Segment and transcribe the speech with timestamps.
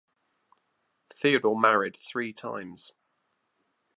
[1.13, 2.93] Theodore married three times.